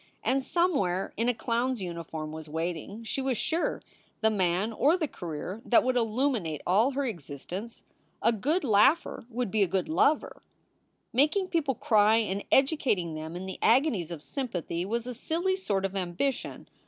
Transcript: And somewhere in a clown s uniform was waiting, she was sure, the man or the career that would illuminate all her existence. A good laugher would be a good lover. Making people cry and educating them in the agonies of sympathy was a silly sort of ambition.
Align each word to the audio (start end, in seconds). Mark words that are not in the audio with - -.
And 0.23 0.43
somewhere 0.43 1.13
in 1.15 1.29
a 1.29 1.33
clown 1.35 1.69
s 1.73 1.79
uniform 1.79 2.31
was 2.31 2.49
waiting, 2.49 3.03
she 3.03 3.21
was 3.21 3.37
sure, 3.37 3.83
the 4.21 4.31
man 4.31 4.73
or 4.73 4.97
the 4.97 5.07
career 5.07 5.61
that 5.63 5.83
would 5.83 5.95
illuminate 5.95 6.63
all 6.65 6.93
her 6.93 7.05
existence. 7.05 7.83
A 8.23 8.31
good 8.31 8.63
laugher 8.63 9.25
would 9.29 9.51
be 9.51 9.61
a 9.61 9.67
good 9.67 9.87
lover. 9.87 10.41
Making 11.13 11.49
people 11.49 11.75
cry 11.75 12.15
and 12.15 12.43
educating 12.51 13.13
them 13.13 13.35
in 13.35 13.45
the 13.45 13.59
agonies 13.61 14.09
of 14.09 14.23
sympathy 14.23 14.85
was 14.87 15.05
a 15.05 15.13
silly 15.13 15.55
sort 15.55 15.85
of 15.85 15.95
ambition. 15.95 16.67